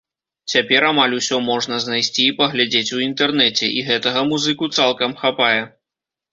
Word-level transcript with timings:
Цяпер 0.53 0.81
амаль 0.91 1.13
усё 1.17 1.37
можна 1.49 1.75
знайсці 1.85 2.21
і 2.25 2.33
паглядзець 2.41 2.93
у 2.97 3.03
інтэрнэце, 3.09 3.65
і 3.81 3.87
гэтага 3.93 4.27
музыку 4.33 4.73
цалкам 4.81 5.11
хапае. 5.25 5.57